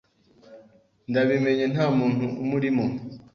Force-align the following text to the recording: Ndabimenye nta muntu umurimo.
Ndabimenye 1.09 1.65
nta 1.73 1.85
muntu 1.97 2.25
umurimo. 2.43 2.83